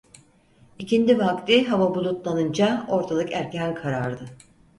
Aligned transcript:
İkindi 0.79 1.19
vakti 1.19 1.63
hava 1.67 1.95
bulutlanınca 1.95 2.85
ortalık 2.89 3.31
erken 3.31 3.75
karardı. 3.75 4.25